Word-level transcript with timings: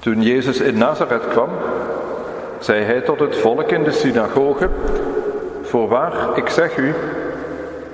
Toen 0.00 0.22
Jezus 0.22 0.60
in 0.60 0.78
Nazareth 0.78 1.28
kwam, 1.28 1.48
zei 2.58 2.82
hij 2.84 3.00
tot 3.00 3.20
het 3.20 3.36
volk 3.36 3.70
in 3.70 3.82
de 3.82 3.92
synagoge: 3.92 4.68
Voorwaar, 5.62 6.12
ik 6.34 6.48
zeg 6.48 6.76
u, 6.76 6.94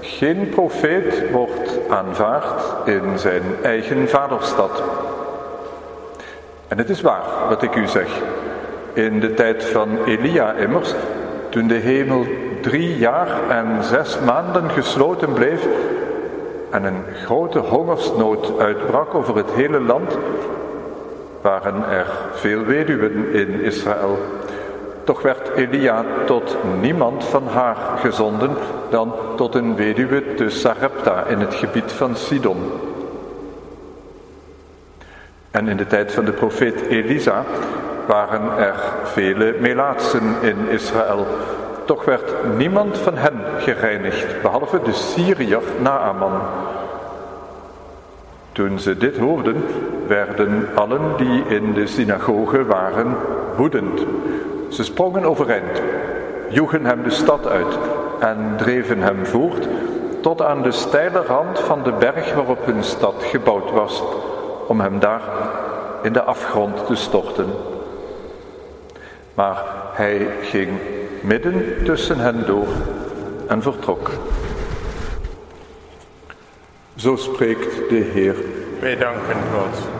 geen 0.00 0.48
profeet 0.48 1.30
wordt 1.30 1.78
aanvaard 1.88 2.62
in 2.84 3.18
zijn 3.18 3.42
eigen 3.62 4.08
vaderstad. 4.08 4.82
En 6.68 6.78
het 6.78 6.88
is 6.88 7.00
waar 7.00 7.22
wat 7.48 7.62
ik 7.62 7.76
u 7.76 7.86
zeg. 7.86 8.08
In 8.92 9.20
de 9.20 9.34
tijd 9.34 9.64
van 9.64 10.04
Elia 10.04 10.52
immers, 10.52 10.94
toen 11.48 11.66
de 11.66 11.74
hemel 11.74 12.26
drie 12.60 12.98
jaar 12.98 13.28
en 13.48 13.84
zes 13.84 14.18
maanden 14.18 14.70
gesloten 14.70 15.32
bleef 15.32 15.66
en 16.70 16.84
een 16.84 17.04
grote 17.24 17.58
hongersnood 17.58 18.58
uitbrak 18.58 19.14
over 19.14 19.36
het 19.36 19.50
hele 19.50 19.80
land, 19.80 20.18
waren 21.40 21.88
er 21.88 22.06
veel 22.32 22.64
weduwen 22.64 23.32
in 23.32 23.60
Israël. 23.60 24.18
Toch 25.04 25.22
werd 25.22 25.48
Elia 25.48 26.04
tot 26.26 26.56
niemand 26.80 27.24
van 27.24 27.46
haar 27.46 27.76
gezonden 27.98 28.50
dan 28.90 29.12
tot 29.36 29.54
een 29.54 29.76
weduwe 29.76 30.34
te 30.34 30.50
Sarepta 30.50 31.24
in 31.24 31.38
het 31.38 31.54
gebied 31.54 31.92
van 31.92 32.16
Sidon. 32.16 32.56
En 35.50 35.68
in 35.68 35.76
de 35.76 35.86
tijd 35.86 36.12
van 36.12 36.24
de 36.24 36.32
profeet 36.32 36.80
Elisa 36.80 37.44
waren 38.06 38.58
er 38.58 38.74
vele 39.04 39.54
melaatsen 39.60 40.36
in 40.40 40.68
Israël. 40.68 41.26
Toch 41.84 42.04
werd 42.04 42.56
niemand 42.56 42.98
van 42.98 43.16
hen 43.16 43.40
gereinigd, 43.58 44.42
behalve 44.42 44.82
de 44.82 44.92
Syriër 44.92 45.62
Naaman. 45.78 46.40
Toen 48.60 48.78
ze 48.78 48.96
dit 48.96 49.18
hoorden, 49.18 49.64
werden 50.06 50.68
allen 50.74 51.00
die 51.16 51.44
in 51.46 51.72
de 51.72 51.86
synagoge 51.86 52.64
waren 52.64 53.16
woedend. 53.56 54.00
Ze 54.68 54.84
sprongen 54.84 55.24
overeind, 55.24 55.82
joegen 56.48 56.84
hem 56.84 57.02
de 57.02 57.10
stad 57.10 57.46
uit 57.46 57.78
en 58.18 58.54
dreven 58.56 58.98
hem 58.98 59.26
voort 59.26 59.68
tot 60.20 60.42
aan 60.42 60.62
de 60.62 60.72
steile 60.72 61.22
rand 61.22 61.60
van 61.60 61.82
de 61.82 61.92
berg 61.92 62.34
waarop 62.34 62.66
hun 62.66 62.84
stad 62.84 63.14
gebouwd 63.18 63.70
was, 63.70 64.02
om 64.66 64.80
hem 64.80 64.98
daar 64.98 65.22
in 66.02 66.12
de 66.12 66.22
afgrond 66.22 66.86
te 66.86 66.94
storten. 66.94 67.46
Maar 69.34 69.62
hij 69.92 70.26
ging 70.42 70.70
midden 71.20 71.84
tussen 71.84 72.18
hen 72.18 72.46
door 72.46 72.68
en 73.46 73.62
vertrok. 73.62 74.10
So 76.96 77.16
spricht 77.16 77.90
der 77.90 78.04
Herr. 78.04 78.34
Wir 78.82 78.96
danken 78.96 79.38
Gott. 79.52 79.99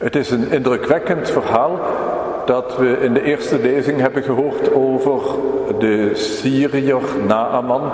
Het 0.00 0.16
is 0.16 0.30
een 0.30 0.50
indrukwekkend 0.50 1.30
verhaal 1.30 1.80
dat 2.44 2.76
we 2.76 2.98
in 3.00 3.14
de 3.14 3.22
eerste 3.22 3.58
lezing 3.58 4.00
hebben 4.00 4.22
gehoord 4.22 4.72
over 4.72 5.20
de 5.78 6.10
Syriër 6.14 7.02
Naaman, 7.26 7.90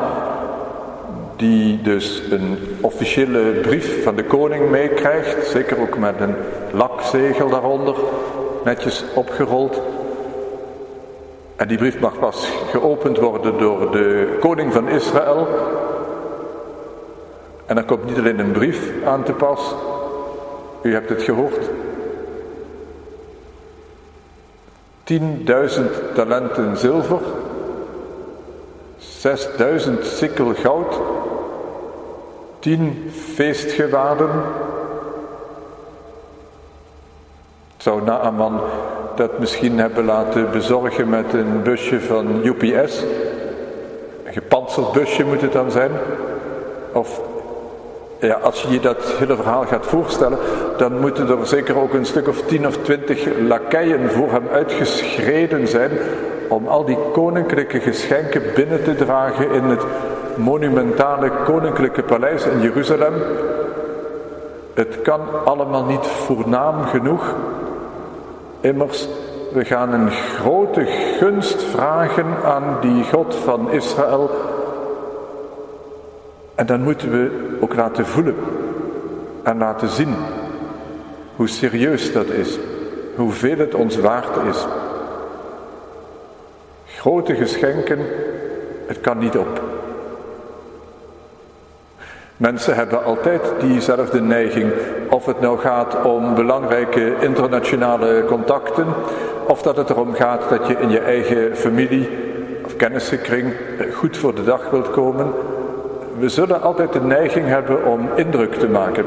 die 1.36 1.82
dus 1.82 2.22
een 2.30 2.58
officiële 2.80 3.40
brief 3.62 4.02
van 4.02 4.16
de 4.16 4.24
koning 4.24 4.70
meekrijgt, 4.70 5.46
zeker 5.46 5.80
ook 5.80 5.98
met 5.98 6.20
een 6.20 6.34
lakzegel 6.72 7.48
daaronder, 7.48 7.94
netjes 8.64 9.04
opgerold. 9.14 9.80
En 11.56 11.68
die 11.68 11.78
brief 11.78 12.00
mag 12.00 12.18
pas 12.18 12.52
geopend 12.70 13.18
worden 13.18 13.58
door 13.58 13.92
de 13.92 14.36
koning 14.40 14.72
van 14.72 14.88
Israël. 14.88 15.48
En 17.66 17.74
dan 17.74 17.84
komt 17.84 18.04
niet 18.04 18.18
alleen 18.18 18.38
een 18.38 18.52
brief 18.52 18.92
aan 19.04 19.22
te 19.22 19.32
pas, 19.32 19.74
u 20.82 20.92
hebt 20.92 21.08
het 21.08 21.22
gehoord, 21.22 21.70
10.000 25.06 26.14
talenten 26.14 26.76
zilver, 26.76 27.20
6.000 28.98 30.02
sikkel 30.02 30.54
goud, 30.54 31.00
10 32.58 33.10
feestgewaden. 33.34 34.30
Zou 37.76 38.02
Naaman 38.02 38.60
dat 39.16 39.38
misschien 39.38 39.78
hebben 39.78 40.04
laten 40.04 40.50
bezorgen 40.50 41.08
met 41.08 41.32
een 41.32 41.62
busje 41.62 42.00
van 42.00 42.44
UPS? 42.44 43.02
Een 44.24 44.32
gepantserd 44.32 44.92
busje 44.92 45.24
moet 45.24 45.40
het 45.40 45.52
dan 45.52 45.70
zijn? 45.70 45.90
Of 46.92 47.20
ja, 48.20 48.34
als 48.34 48.62
je 48.62 48.68
je 48.68 48.80
dat 48.80 49.04
hele 49.18 49.36
verhaal 49.36 49.64
gaat 49.64 49.86
voorstellen, 49.86 50.38
dan 50.76 51.00
moeten 51.00 51.28
er 51.28 51.46
zeker 51.46 51.78
ook 51.78 51.92
een 51.92 52.06
stuk 52.06 52.28
of 52.28 52.42
tien 52.42 52.66
of 52.66 52.76
twintig 52.76 53.26
lakeien 53.38 54.10
voor 54.10 54.30
hem 54.30 54.48
uitgeschreden 54.52 55.68
zijn 55.68 55.90
om 56.48 56.68
al 56.68 56.84
die 56.84 56.98
koninklijke 57.12 57.80
geschenken 57.80 58.42
binnen 58.54 58.84
te 58.84 58.94
dragen 58.94 59.50
in 59.50 59.62
het 59.62 59.82
monumentale 60.36 61.30
koninklijke 61.44 62.02
paleis 62.02 62.46
in 62.46 62.60
Jeruzalem. 62.60 63.14
Het 64.74 65.02
kan 65.02 65.20
allemaal 65.44 65.84
niet 65.84 66.06
voornaam 66.06 66.84
genoeg. 66.84 67.34
Immers, 68.60 69.08
we 69.52 69.64
gaan 69.64 69.92
een 69.92 70.10
grote 70.10 70.84
gunst 71.18 71.62
vragen 71.62 72.26
aan 72.44 72.78
die 72.80 73.04
God 73.04 73.34
van 73.34 73.70
Israël 73.70 74.30
en 76.56 76.66
dan 76.66 76.82
moeten 76.82 77.10
we 77.10 77.56
ook 77.60 77.74
laten 77.74 78.06
voelen 78.06 78.36
en 79.42 79.58
laten 79.58 79.88
zien 79.88 80.14
hoe 81.36 81.48
serieus 81.48 82.12
dat 82.12 82.26
is, 82.26 82.58
hoeveel 83.16 83.58
het 83.58 83.74
ons 83.74 83.96
waard 83.96 84.36
is. 84.48 84.66
Grote 86.86 87.34
geschenken, 87.34 87.98
het 88.86 89.00
kan 89.00 89.18
niet 89.18 89.36
op. 89.36 89.60
Mensen 92.36 92.74
hebben 92.74 93.04
altijd 93.04 93.52
diezelfde 93.60 94.20
neiging, 94.20 94.72
of 95.10 95.26
het 95.26 95.40
nou 95.40 95.58
gaat 95.58 96.04
om 96.04 96.34
belangrijke 96.34 97.14
internationale 97.20 98.24
contacten, 98.26 98.86
of 99.46 99.62
dat 99.62 99.76
het 99.76 99.90
erom 99.90 100.14
gaat 100.14 100.48
dat 100.48 100.66
je 100.66 100.76
in 100.80 100.90
je 100.90 101.00
eigen 101.00 101.56
familie 101.56 102.08
of 102.64 102.76
kennissenkring 102.76 103.52
goed 103.92 104.16
voor 104.16 104.34
de 104.34 104.44
dag 104.44 104.70
wilt 104.70 104.90
komen, 104.90 105.32
we 106.18 106.28
zullen 106.28 106.62
altijd 106.62 106.92
de 106.92 107.00
neiging 107.00 107.46
hebben 107.46 107.84
om 107.84 108.08
indruk 108.14 108.54
te 108.54 108.68
maken. 108.68 109.04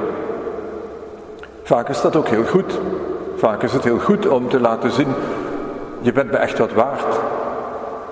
Vaak 1.64 1.90
is 1.90 2.02
dat 2.02 2.16
ook 2.16 2.28
heel 2.28 2.46
goed. 2.46 2.80
Vaak 3.36 3.64
is 3.64 3.74
het 3.74 3.84
heel 3.84 4.00
goed 4.00 4.28
om 4.28 4.50
te 4.50 4.60
laten 4.60 4.92
zien, 4.92 5.08
je 6.02 6.12
bent 6.12 6.32
me 6.32 6.38
echt 6.38 6.58
wat 6.58 6.74
waard. 6.74 7.20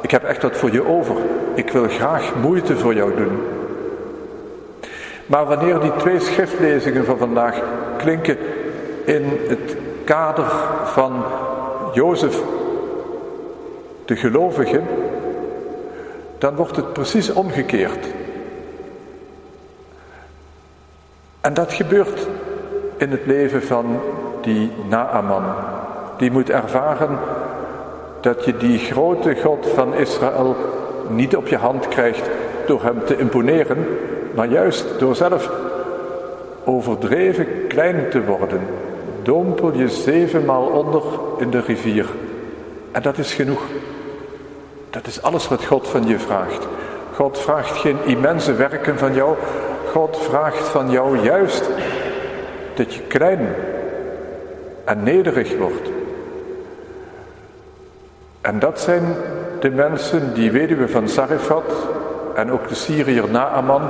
Ik 0.01 0.11
heb 0.11 0.23
echt 0.23 0.41
wat 0.41 0.57
voor 0.57 0.71
je 0.71 0.87
over. 0.87 1.15
Ik 1.53 1.69
wil 1.69 1.87
graag 1.87 2.35
moeite 2.41 2.75
voor 2.75 2.93
jou 2.93 3.15
doen. 3.15 3.41
Maar 5.25 5.45
wanneer 5.45 5.79
die 5.79 5.95
twee 5.95 6.19
schriftlezingen 6.19 7.05
van 7.05 7.17
vandaag 7.17 7.61
klinken 7.97 8.37
in 9.05 9.39
het 9.47 9.75
kader 10.03 10.45
van 10.83 11.23
Jozef, 11.93 12.41
de 14.05 14.15
gelovige, 14.15 14.81
dan 16.37 16.55
wordt 16.55 16.75
het 16.75 16.93
precies 16.93 17.33
omgekeerd. 17.33 18.07
En 21.47 21.53
dat 21.53 21.73
gebeurt 21.73 22.27
in 22.97 23.11
het 23.11 23.25
leven 23.25 23.63
van 23.63 23.99
die 24.41 24.71
Naaman. 24.89 25.43
Die 26.17 26.31
moet 26.31 26.49
ervaren 26.49 27.19
dat 28.21 28.45
je 28.45 28.57
die 28.57 28.77
grote 28.77 29.35
God 29.43 29.67
van 29.73 29.93
Israël 29.93 30.55
niet 31.09 31.35
op 31.35 31.47
je 31.47 31.57
hand 31.57 31.87
krijgt 31.87 32.29
door 32.65 32.83
hem 32.83 33.05
te 33.05 33.17
imponeren, 33.17 33.87
maar 34.35 34.47
juist 34.47 34.99
door 34.99 35.15
zelf 35.15 35.51
overdreven 36.65 37.67
klein 37.67 38.09
te 38.09 38.23
worden. 38.23 38.61
Dompel 39.23 39.73
je 39.73 39.89
zevenmaal 39.89 40.65
onder 40.65 41.03
in 41.37 41.49
de 41.49 41.61
rivier. 41.61 42.05
En 42.91 43.01
dat 43.01 43.17
is 43.17 43.33
genoeg. 43.33 43.61
Dat 44.89 45.07
is 45.07 45.21
alles 45.21 45.47
wat 45.47 45.65
God 45.65 45.87
van 45.87 46.07
je 46.07 46.19
vraagt. 46.19 46.67
God 47.13 47.39
vraagt 47.39 47.77
geen 47.77 47.97
immense 48.05 48.53
werken 48.53 48.97
van 48.97 49.13
jou, 49.13 49.35
God 49.97 50.17
vraagt 50.17 50.67
van 50.67 50.89
jou 50.91 51.17
juist 51.17 51.69
dat 52.75 52.93
je 52.93 53.01
klein 53.01 53.55
en 54.85 55.03
nederig 55.03 55.57
wordt. 55.57 55.89
En 58.41 58.59
dat 58.59 58.79
zijn 58.79 59.03
de 59.59 59.69
mensen, 59.69 60.33
die 60.33 60.51
weduwe 60.51 60.87
van 60.87 61.09
Sarifat 61.09 61.73
en 62.35 62.51
ook 62.51 62.67
de 62.67 62.75
Syriër 62.75 63.29
Naaman, 63.29 63.81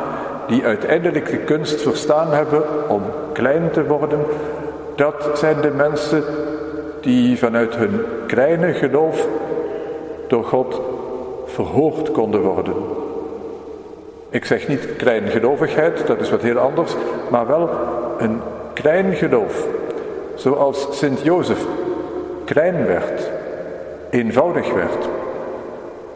die 0.47 0.65
uiteindelijk 0.65 1.29
de 1.29 1.37
kunst 1.37 1.81
verstaan 1.81 2.31
hebben 2.31 2.89
om 2.89 3.01
klein 3.33 3.71
te 3.71 3.85
worden. 3.85 4.19
Dat 4.95 5.29
zijn 5.33 5.61
de 5.61 5.71
mensen 5.71 6.23
die 7.01 7.37
vanuit 7.37 7.75
hun 7.75 8.01
kleine 8.27 8.73
geloof 8.73 9.27
door 10.27 10.43
God 10.43 10.81
verhoogd 11.45 12.11
konden 12.11 12.41
worden. 12.41 12.75
Ik 14.29 14.45
zeg 14.45 14.67
niet 14.67 14.95
kleingelovigheid, 14.97 16.07
dat 16.07 16.19
is 16.21 16.29
wat 16.29 16.41
heel 16.41 16.57
anders, 16.57 16.95
maar 17.29 17.47
wel 17.47 17.69
een 18.17 18.41
klein 18.73 19.15
geloof. 19.15 19.67
Zoals 20.35 20.87
Sint 20.91 21.21
Jozef 21.21 21.65
klein 22.45 22.85
werd, 22.85 23.29
eenvoudig 24.09 24.73
werd. 24.73 25.09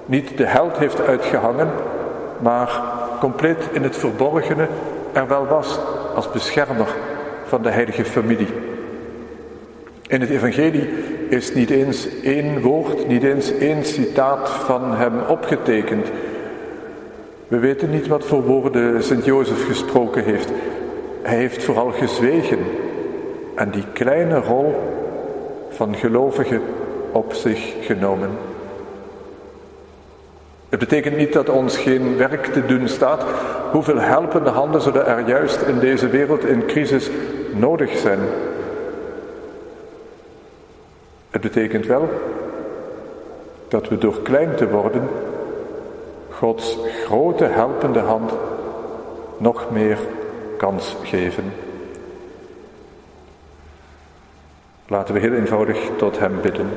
Niet 0.05 0.37
de 0.37 0.45
held 0.45 0.77
heeft 0.77 1.01
uitgehangen, 1.01 1.69
maar 2.39 2.81
compleet 3.19 3.69
in 3.71 3.83
het 3.83 3.97
verborgene 3.97 4.67
er 5.11 5.27
wel 5.27 5.45
was 5.45 5.79
als 6.15 6.31
beschermer 6.31 6.87
van 7.45 7.61
de 7.61 7.69
heilige 7.69 8.05
familie. 8.05 8.53
In 10.07 10.21
het 10.21 10.29
evangelie 10.29 10.89
is 11.29 11.53
niet 11.53 11.69
eens 11.69 12.07
één 12.21 12.61
woord, 12.61 13.07
niet 13.07 13.23
eens 13.23 13.57
één 13.57 13.85
citaat 13.85 14.49
van 14.49 14.95
hem 14.95 15.13
opgetekend. 15.27 16.07
We 17.51 17.59
weten 17.59 17.89
niet 17.89 18.07
wat 18.07 18.25
voor 18.25 18.43
woorden 18.43 19.03
Sint 19.03 19.25
Jozef 19.25 19.65
gesproken 19.65 20.23
heeft. 20.23 20.49
Hij 21.21 21.37
heeft 21.37 21.63
vooral 21.63 21.91
gezwegen 21.91 22.59
en 23.55 23.69
die 23.69 23.85
kleine 23.93 24.39
rol 24.39 24.75
van 25.69 25.95
gelovigen 25.95 26.61
op 27.11 27.33
zich 27.33 27.73
genomen. 27.81 28.29
Het 30.69 30.79
betekent 30.79 31.17
niet 31.17 31.33
dat 31.33 31.49
ons 31.49 31.77
geen 31.77 32.17
werk 32.17 32.45
te 32.45 32.65
doen 32.65 32.87
staat. 32.87 33.23
Hoeveel 33.71 33.99
helpende 33.99 34.49
handen 34.49 34.81
zullen 34.81 35.05
er 35.05 35.27
juist 35.27 35.61
in 35.61 35.79
deze 35.79 36.07
wereld 36.07 36.45
in 36.45 36.65
crisis 36.65 37.09
nodig 37.53 37.97
zijn? 37.97 38.19
Het 41.29 41.41
betekent 41.41 41.85
wel 41.85 42.09
dat 43.67 43.89
we 43.89 43.97
door 43.97 44.21
klein 44.21 44.55
te 44.55 44.69
worden 44.69 45.09
Gods 46.41 46.77
grote 47.05 47.45
helpende 47.45 47.99
hand 47.99 48.31
nog 49.37 49.71
meer 49.71 49.97
kans 50.57 50.95
geven. 51.03 51.53
Laten 54.87 55.13
we 55.13 55.19
heel 55.19 55.33
eenvoudig 55.33 55.89
tot 55.97 56.19
Hem 56.19 56.41
bidden. 56.41 56.69